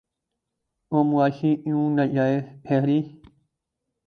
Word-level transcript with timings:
تو 0.91 1.03
معاشی 1.03 1.51
کیوں 1.63 1.85
ناجائز 1.95 2.43
ٹھہری؟ 2.63 2.99